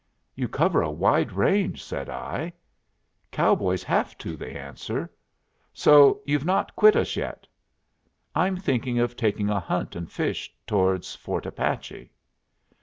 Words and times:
"You 0.33 0.47
cover 0.47 0.81
a 0.81 0.89
wide 0.89 1.31
range," 1.31 1.83
said 1.83 2.09
I. 2.09 2.53
"Cowboys 3.31 3.83
have 3.83 4.17
to," 4.17 4.35
they 4.35 4.55
answered. 4.55 5.09
"So 5.73 6.21
you've 6.25 6.43
not 6.43 6.75
quit 6.75 6.95
us 6.95 7.15
yet?" 7.15 7.45
"I'm 8.33 8.57
thinking 8.57 8.97
of 8.97 9.15
taking 9.15 9.51
a 9.51 9.59
hunt 9.59 9.95
and 9.95 10.11
fish 10.11 10.51
towards 10.65 11.13
Fort 11.13 11.45
Apache." 11.45 12.09